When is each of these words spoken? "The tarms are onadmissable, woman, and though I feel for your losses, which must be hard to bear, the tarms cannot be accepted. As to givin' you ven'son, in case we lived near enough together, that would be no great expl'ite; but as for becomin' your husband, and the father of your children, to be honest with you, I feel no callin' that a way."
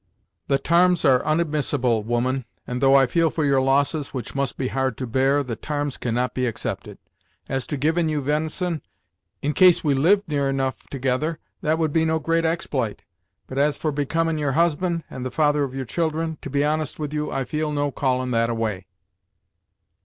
"The 0.47 0.57
tarms 0.57 1.05
are 1.07 1.21
onadmissable, 1.23 2.03
woman, 2.03 2.45
and 2.65 2.81
though 2.81 2.95
I 2.95 3.05
feel 3.05 3.29
for 3.29 3.45
your 3.45 3.61
losses, 3.61 4.15
which 4.15 4.33
must 4.33 4.57
be 4.57 4.69
hard 4.69 4.97
to 4.97 5.05
bear, 5.05 5.43
the 5.43 5.55
tarms 5.55 5.95
cannot 5.99 6.33
be 6.33 6.47
accepted. 6.47 6.97
As 7.47 7.67
to 7.67 7.77
givin' 7.77 8.09
you 8.09 8.19
ven'son, 8.19 8.81
in 9.43 9.53
case 9.53 9.83
we 9.83 9.93
lived 9.93 10.27
near 10.27 10.49
enough 10.49 10.87
together, 10.87 11.37
that 11.61 11.77
would 11.77 11.93
be 11.93 12.03
no 12.03 12.17
great 12.17 12.45
expl'ite; 12.45 13.01
but 13.45 13.59
as 13.59 13.77
for 13.77 13.91
becomin' 13.91 14.39
your 14.39 14.53
husband, 14.53 15.03
and 15.07 15.23
the 15.23 15.29
father 15.29 15.63
of 15.63 15.75
your 15.75 15.85
children, 15.85 16.39
to 16.41 16.49
be 16.49 16.63
honest 16.65 16.97
with 16.97 17.13
you, 17.13 17.29
I 17.31 17.45
feel 17.45 17.71
no 17.71 17.91
callin' 17.91 18.31
that 18.31 18.49
a 18.49 18.55
way." 18.55 18.87